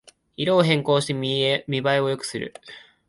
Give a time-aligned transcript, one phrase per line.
[0.35, 2.55] 色を変更して見ばえを良くする